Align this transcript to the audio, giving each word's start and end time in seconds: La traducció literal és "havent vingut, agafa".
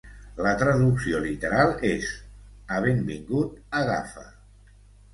La 0.45 0.53
traducció 0.61 1.19
literal 1.25 1.75
és 1.91 2.09
"havent 2.79 3.07
vingut, 3.13 3.57
agafa". 3.85 4.29